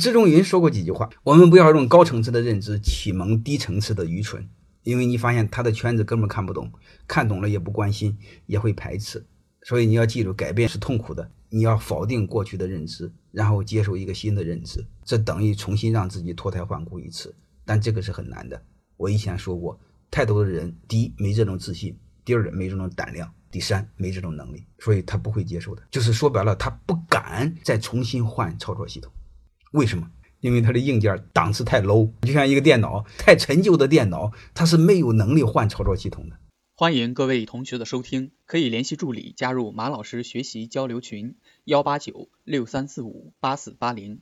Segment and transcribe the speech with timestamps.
[0.00, 4.48] 资中云说过几句话：我们不要用高层次的认知启蒙低层次的愚蠢，
[4.84, 6.70] 因为你发现他的圈子根本看不懂，
[7.08, 8.16] 看懂了也不关心，
[8.46, 9.26] 也会排斥。
[9.62, 11.28] 所以你要记住，改变是痛苦的。
[11.48, 17.34] 你要否定过去的认知，然后接受一个新的认知，这等于重新让自己脱胎换骨一次。
[17.64, 18.62] 但这个是很难的。
[18.96, 19.80] 我以前说过，
[20.12, 25.82] 太多的人，第一没这种自信，第二没这种胆量，第三没这种能力，所以他不会接受的。
[25.90, 29.10] 就是说白了，他不敢再重新换操作系统。
[29.72, 30.10] 为什么？
[30.40, 36.36] 因为它的硬件档次太 low，就像一个电脑太陈旧的电脑，它是没有能力换操作系统的。
[36.76, 44.20] 欢迎各位同学的收听，可以联系助理加入马老师学习交流群：幺八九六三四五八四八零。